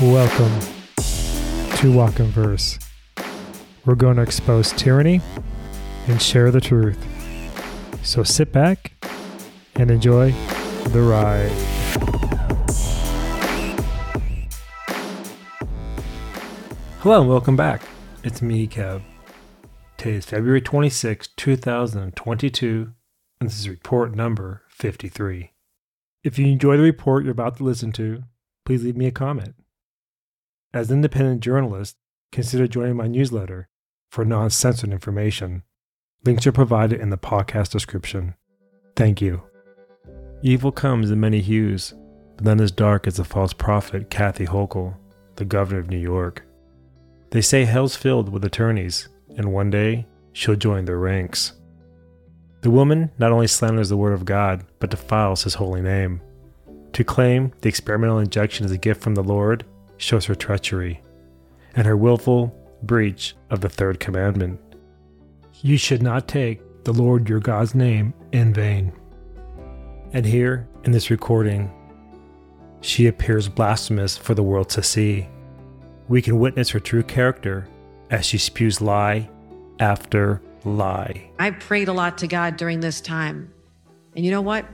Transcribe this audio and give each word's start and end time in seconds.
Welcome 0.00 0.58
to 1.76 1.92
Walk 1.92 2.18
in 2.18 2.26
Verse. 2.26 2.80
We're 3.86 3.94
going 3.94 4.16
to 4.16 4.22
expose 4.22 4.72
tyranny 4.72 5.20
and 6.08 6.20
share 6.20 6.50
the 6.50 6.60
truth. 6.60 6.98
So 8.02 8.24
sit 8.24 8.50
back 8.50 8.94
and 9.76 9.92
enjoy 9.92 10.32
the 10.88 11.00
ride. 11.00 11.52
Hello 16.98 17.20
and 17.20 17.30
welcome 17.30 17.54
back. 17.54 17.82
It's 18.24 18.42
me, 18.42 18.66
Kev. 18.66 19.00
Today 19.96 20.16
is 20.16 20.24
February 20.24 20.60
26, 20.60 21.28
2022, 21.36 22.92
and 23.40 23.48
this 23.48 23.60
is 23.60 23.68
report 23.68 24.16
number 24.16 24.62
53. 24.70 25.52
If 26.24 26.36
you 26.36 26.46
enjoy 26.48 26.78
the 26.78 26.82
report 26.82 27.22
you're 27.22 27.30
about 27.30 27.58
to 27.58 27.62
listen 27.62 27.92
to, 27.92 28.24
please 28.64 28.82
leave 28.82 28.96
me 28.96 29.06
a 29.06 29.12
comment. 29.12 29.54
As 30.74 30.90
an 30.90 30.96
independent 30.96 31.40
journalist, 31.40 31.96
consider 32.32 32.66
joining 32.66 32.96
my 32.96 33.06
newsletter 33.06 33.68
for 34.10 34.24
non 34.24 34.50
censored 34.50 34.90
information. 34.90 35.62
Links 36.24 36.48
are 36.48 36.52
provided 36.52 37.00
in 37.00 37.10
the 37.10 37.16
podcast 37.16 37.70
description. 37.70 38.34
Thank 38.96 39.20
you. 39.22 39.44
Evil 40.42 40.72
comes 40.72 41.12
in 41.12 41.20
many 41.20 41.40
hues, 41.40 41.94
but 42.34 42.44
none 42.44 42.60
as 42.60 42.72
dark 42.72 43.06
as 43.06 43.18
the 43.18 43.24
false 43.24 43.52
prophet 43.52 44.10
Kathy 44.10 44.46
Hochul, 44.46 44.96
the 45.36 45.44
governor 45.44 45.78
of 45.78 45.90
New 45.90 45.98
York. 45.98 46.44
They 47.30 47.40
say 47.40 47.64
hell's 47.64 47.94
filled 47.94 48.28
with 48.28 48.44
attorneys, 48.44 49.08
and 49.36 49.52
one 49.52 49.70
day 49.70 50.08
she'll 50.32 50.56
join 50.56 50.86
their 50.86 50.98
ranks. 50.98 51.52
The 52.62 52.70
woman 52.72 53.12
not 53.18 53.30
only 53.30 53.46
slanders 53.46 53.90
the 53.90 53.96
word 53.96 54.12
of 54.12 54.24
God, 54.24 54.66
but 54.80 54.90
defiles 54.90 55.44
his 55.44 55.54
holy 55.54 55.82
name. 55.82 56.20
To 56.94 57.04
claim 57.04 57.52
the 57.60 57.68
experimental 57.68 58.18
injection 58.18 58.66
is 58.66 58.72
a 58.72 58.78
gift 58.78 59.02
from 59.02 59.14
the 59.14 59.22
Lord 59.22 59.64
shows 59.96 60.26
her 60.26 60.34
treachery 60.34 61.00
and 61.74 61.86
her 61.86 61.96
willful 61.96 62.54
breach 62.82 63.34
of 63.50 63.60
the 63.60 63.68
third 63.68 64.00
commandment. 64.00 64.60
You 65.60 65.76
should 65.76 66.02
not 66.02 66.28
take 66.28 66.60
the 66.84 66.92
Lord 66.92 67.28
your 67.28 67.40
God's 67.40 67.74
name 67.74 68.12
in 68.32 68.52
vain. 68.52 68.92
And 70.12 70.24
here, 70.24 70.68
in 70.84 70.92
this 70.92 71.10
recording, 71.10 71.72
she 72.80 73.06
appears 73.06 73.48
blasphemous 73.48 74.16
for 74.16 74.34
the 74.34 74.42
world 74.42 74.68
to 74.70 74.82
see. 74.82 75.26
We 76.08 76.20
can 76.20 76.38
witness 76.38 76.70
her 76.70 76.80
true 76.80 77.02
character 77.02 77.66
as 78.10 78.26
she 78.26 78.38
spews 78.38 78.80
lie 78.80 79.28
after 79.80 80.42
lie. 80.64 81.30
I 81.38 81.50
prayed 81.50 81.88
a 81.88 81.92
lot 81.92 82.18
to 82.18 82.26
God 82.26 82.56
during 82.56 82.80
this 82.80 83.00
time. 83.00 83.52
And 84.14 84.24
you 84.24 84.30
know 84.30 84.42
what? 84.42 84.66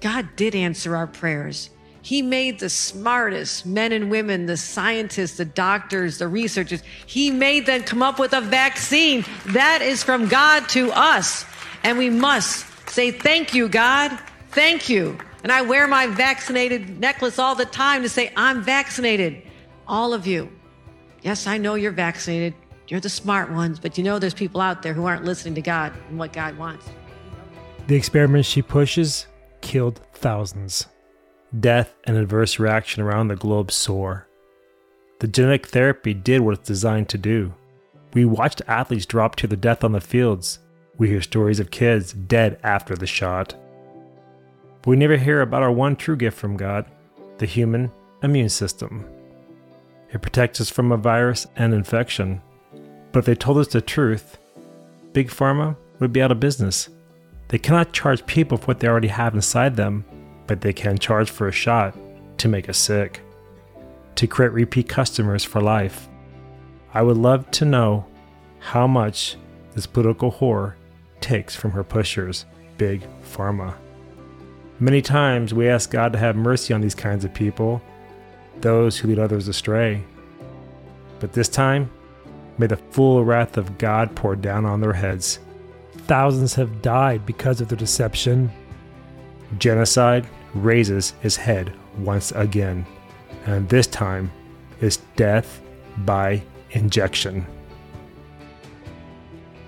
God 0.00 0.28
did 0.36 0.54
answer 0.54 0.96
our 0.96 1.06
prayers. 1.06 1.70
He 2.06 2.22
made 2.22 2.60
the 2.60 2.68
smartest 2.68 3.66
men 3.66 3.90
and 3.90 4.12
women, 4.12 4.46
the 4.46 4.56
scientists, 4.56 5.38
the 5.38 5.44
doctors, 5.44 6.18
the 6.18 6.28
researchers. 6.28 6.80
He 7.04 7.32
made 7.32 7.66
them 7.66 7.82
come 7.82 8.00
up 8.00 8.20
with 8.20 8.32
a 8.32 8.40
vaccine. 8.40 9.24
That 9.46 9.82
is 9.82 10.04
from 10.04 10.28
God 10.28 10.68
to 10.68 10.92
us. 10.92 11.44
And 11.82 11.98
we 11.98 12.08
must 12.08 12.64
say, 12.88 13.10
Thank 13.10 13.54
you, 13.54 13.68
God. 13.68 14.16
Thank 14.50 14.88
you. 14.88 15.18
And 15.42 15.50
I 15.50 15.62
wear 15.62 15.88
my 15.88 16.06
vaccinated 16.06 17.00
necklace 17.00 17.40
all 17.40 17.56
the 17.56 17.64
time 17.64 18.02
to 18.02 18.08
say, 18.08 18.32
I'm 18.36 18.62
vaccinated. 18.62 19.42
All 19.88 20.14
of 20.14 20.28
you. 20.28 20.48
Yes, 21.22 21.48
I 21.48 21.58
know 21.58 21.74
you're 21.74 21.90
vaccinated. 21.90 22.54
You're 22.86 23.00
the 23.00 23.08
smart 23.08 23.50
ones, 23.50 23.80
but 23.80 23.98
you 23.98 24.04
know 24.04 24.20
there's 24.20 24.32
people 24.32 24.60
out 24.60 24.84
there 24.84 24.94
who 24.94 25.06
aren't 25.06 25.24
listening 25.24 25.56
to 25.56 25.60
God 25.60 25.92
and 26.08 26.20
what 26.20 26.32
God 26.32 26.56
wants. 26.56 26.86
The 27.88 27.96
experiments 27.96 28.48
she 28.48 28.62
pushes 28.62 29.26
killed 29.60 30.00
thousands. 30.14 30.86
Death 31.58 31.94
and 32.04 32.16
adverse 32.16 32.58
reaction 32.58 33.02
around 33.02 33.28
the 33.28 33.36
globe 33.36 33.70
soar. 33.70 34.26
The 35.20 35.28
genetic 35.28 35.68
therapy 35.68 36.12
did 36.12 36.40
what 36.40 36.58
it's 36.58 36.66
designed 36.66 37.08
to 37.10 37.18
do. 37.18 37.54
We 38.14 38.24
watched 38.24 38.62
athletes 38.66 39.06
drop 39.06 39.36
to 39.36 39.46
their 39.46 39.56
death 39.56 39.84
on 39.84 39.92
the 39.92 40.00
fields. 40.00 40.58
We 40.98 41.08
hear 41.08 41.22
stories 41.22 41.60
of 41.60 41.70
kids 41.70 42.12
dead 42.12 42.58
after 42.64 42.96
the 42.96 43.06
shot. 43.06 43.54
But 44.82 44.90
we 44.90 44.96
never 44.96 45.16
hear 45.16 45.40
about 45.40 45.62
our 45.62 45.70
one 45.70 45.96
true 45.96 46.16
gift 46.16 46.36
from 46.36 46.56
God 46.56 46.86
the 47.38 47.46
human 47.46 47.92
immune 48.22 48.48
system. 48.48 49.04
It 50.12 50.22
protects 50.22 50.60
us 50.60 50.70
from 50.70 50.90
a 50.90 50.96
virus 50.96 51.46
and 51.56 51.74
infection. 51.74 52.40
But 53.12 53.20
if 53.20 53.26
they 53.26 53.34
told 53.34 53.58
us 53.58 53.68
the 53.68 53.80
truth, 53.80 54.38
Big 55.12 55.28
Pharma 55.28 55.76
would 56.00 56.12
be 56.12 56.22
out 56.22 56.32
of 56.32 56.40
business. 56.40 56.88
They 57.48 57.58
cannot 57.58 57.92
charge 57.92 58.26
people 58.26 58.58
for 58.58 58.66
what 58.66 58.80
they 58.80 58.88
already 58.88 59.08
have 59.08 59.34
inside 59.34 59.76
them 59.76 60.04
but 60.46 60.60
they 60.60 60.72
can 60.72 60.98
charge 60.98 61.30
for 61.30 61.48
a 61.48 61.52
shot 61.52 61.96
to 62.38 62.48
make 62.48 62.68
us 62.68 62.78
sick, 62.78 63.20
to 64.16 64.26
create 64.26 64.52
repeat 64.52 64.88
customers 64.88 65.44
for 65.44 65.60
life. 65.60 66.08
I 66.94 67.02
would 67.02 67.16
love 67.16 67.50
to 67.52 67.64
know 67.64 68.06
how 68.58 68.86
much 68.86 69.36
this 69.74 69.86
political 69.86 70.32
whore 70.32 70.74
takes 71.20 71.54
from 71.54 71.72
her 71.72 71.84
pushers, 71.84 72.46
Big 72.78 73.06
Pharma. 73.22 73.74
Many 74.78 75.00
times 75.02 75.54
we 75.54 75.68
ask 75.68 75.90
God 75.90 76.12
to 76.12 76.18
have 76.18 76.36
mercy 76.36 76.74
on 76.74 76.80
these 76.80 76.94
kinds 76.94 77.24
of 77.24 77.32
people, 77.32 77.80
those 78.60 78.98
who 78.98 79.08
lead 79.08 79.18
others 79.18 79.48
astray. 79.48 80.02
But 81.18 81.32
this 81.32 81.48
time, 81.48 81.90
may 82.58 82.66
the 82.66 82.76
full 82.76 83.24
wrath 83.24 83.56
of 83.56 83.78
God 83.78 84.14
pour 84.14 84.36
down 84.36 84.66
on 84.66 84.80
their 84.80 84.92
heads. 84.92 85.38
Thousands 86.06 86.54
have 86.54 86.82
died 86.82 87.24
because 87.26 87.60
of 87.60 87.68
their 87.68 87.78
deception. 87.78 88.50
Genocide 89.58 90.26
raises 90.54 91.14
his 91.20 91.36
head 91.36 91.72
once 91.98 92.32
again, 92.32 92.86
and 93.46 93.68
this 93.68 93.86
time 93.86 94.30
is 94.80 94.98
death 95.16 95.60
by 95.98 96.42
injection. 96.70 97.46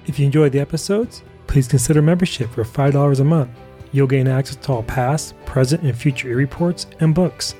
If 0.07 0.19
you 0.19 0.27
enjoyed 0.27 0.53
the 0.53 0.61
episodes, 0.61 1.23
please 1.47 1.69
consider 1.69 2.03
membership 2.03 2.51
for 2.51 2.65
$5 2.65 3.21
a 3.21 3.25
month. 3.25 3.51
You'll 3.93 4.07
gain 4.07 4.29
access 4.29 4.57
to 4.57 4.73
all 4.73 4.83
past, 4.83 5.35
present, 5.47 5.83
and 5.83 5.97
future 5.97 6.29
e-reports 6.29 6.87
and 7.01 7.15
books, 7.15 7.55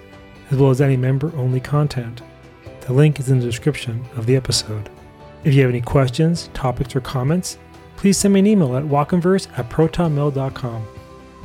as 0.51 0.59
well 0.59 0.71
as 0.71 0.81
any 0.81 0.97
member-only 0.97 1.61
content. 1.61 2.23
The 2.83 2.93
link 2.93 3.21
is 3.21 3.31
in 3.31 3.39
the 3.39 3.47
description 3.47 4.05
of 4.17 4.27
the 4.27 4.37
episode. 4.37 4.91
If 5.45 5.55
you 5.55 5.63
have 5.63 5.71
any 5.71 5.81
questions, 5.81 6.51
topics, 6.53 6.97
or 6.97 7.01
comments, 7.01 7.59
please 7.97 8.19
send 8.19 8.35
me 8.35 8.41
an 8.41 8.47
email 8.47 8.77
at 8.77 8.85
walkinverse 8.85 9.49
at 9.59 9.69
protonmail.com. 9.71 10.87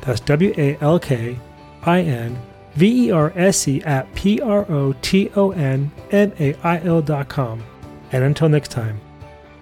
That's 0.05 0.19
W 0.21 0.53
A 0.57 0.77
L 0.81 0.99
K 0.99 1.39
I 1.83 2.01
N 2.01 2.37
V 2.75 3.07
E 3.07 3.11
R 3.11 3.31
S 3.35 3.67
E 3.67 3.81
at 3.83 4.13
P 4.15 4.41
R 4.41 4.69
O 4.69 4.93
T 5.01 5.29
O 5.35 5.51
N 5.51 5.91
M 6.11 6.33
A 6.39 6.53
I 6.63 6.83
L 6.83 7.01
dot 7.01 7.29
com. 7.29 7.63
And 8.11 8.23
until 8.23 8.49
next 8.49 8.71
time, 8.71 8.99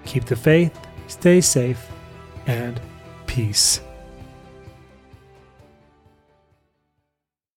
keep 0.05 0.25
the 0.25 0.35
faith, 0.35 0.77
stay 1.07 1.41
safe, 1.41 1.89
and 2.47 2.81
peace. 3.27 3.81